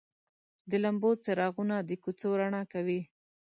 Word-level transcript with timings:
د 0.69 0.71
لمبو 0.83 1.11
څراغونه 1.23 1.75
د 1.89 1.91
کوڅو 2.03 2.29
رڼا 2.39 2.63
کوي. 2.73 3.01